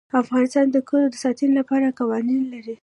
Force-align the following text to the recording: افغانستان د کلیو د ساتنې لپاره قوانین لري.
افغانستان 0.21 0.65
د 0.71 0.77
کلیو 0.87 1.11
د 1.13 1.15
ساتنې 1.23 1.53
لپاره 1.59 1.95
قوانین 1.99 2.41
لري. 2.53 2.75